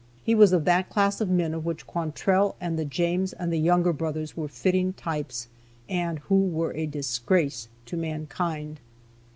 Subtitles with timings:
[0.23, 3.59] He was of that class of men of which Quantrell and the James and the
[3.59, 5.47] Younger boys were fitting types,
[5.87, 8.79] and who were a disgrace to mankind.